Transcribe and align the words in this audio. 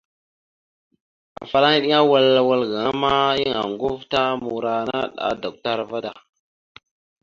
Afalaŋa 1.41 1.75
eɗeŋa 1.79 1.97
awal 2.03 2.27
wal 2.47 2.61
gaŋa 2.71 2.91
ma, 3.01 3.11
yan 3.41 3.57
oŋgov 3.67 3.97
ta 4.11 4.21
morara 4.43 4.79
naɗ 4.91 5.11
a 5.27 5.29
duktar 5.41 5.79
da. 6.03 6.11